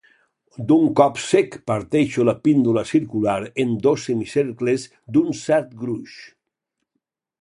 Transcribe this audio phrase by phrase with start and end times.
[0.69, 6.17] D'un cop sec parteixo la píndola circular en dos semicercles d'un cert gruix.